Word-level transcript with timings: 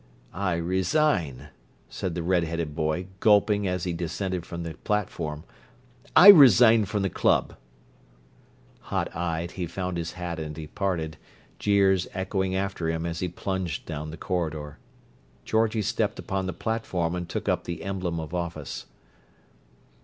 "I 0.33 0.55
resign," 0.55 1.49
said 1.87 2.15
the 2.15 2.23
red 2.23 2.43
headed 2.43 2.73
boy, 2.75 3.05
gulping 3.19 3.67
as 3.67 3.83
he 3.83 3.93
descended 3.93 4.47
from 4.47 4.63
the 4.63 4.73
platform. 4.73 5.43
"I 6.15 6.29
resign 6.29 6.85
from 6.85 7.03
the 7.03 7.09
club!" 7.11 7.55
Hot 8.79 9.15
eyed, 9.15 9.51
he 9.51 9.67
found 9.67 9.97
his 9.97 10.13
hat 10.13 10.39
and 10.39 10.55
departed, 10.55 11.17
jeers 11.59 12.07
echoing 12.15 12.55
after 12.55 12.89
him 12.89 13.05
as 13.05 13.19
he 13.19 13.27
plunged 13.29 13.85
down 13.85 14.09
the 14.09 14.17
corridor. 14.17 14.79
Georgie 15.45 15.83
stepped 15.83 16.17
upon 16.17 16.47
the 16.47 16.53
platform, 16.53 17.13
and 17.13 17.29
took 17.29 17.47
up 17.47 17.65
the 17.65 17.83
emblem 17.83 18.19
of 18.19 18.33
office. 18.33 18.87